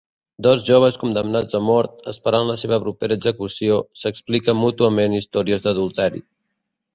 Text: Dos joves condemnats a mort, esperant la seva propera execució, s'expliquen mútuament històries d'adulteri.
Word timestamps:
Dos 0.45 0.61
joves 0.67 0.95
condemnats 1.01 1.57
a 1.59 1.59
mort, 1.65 1.99
esperant 2.11 2.49
la 2.51 2.55
seva 2.61 2.79
propera 2.85 3.19
execució, 3.21 3.77
s'expliquen 4.05 4.59
mútuament 4.63 5.19
històries 5.21 5.63
d'adulteri. 5.69 6.25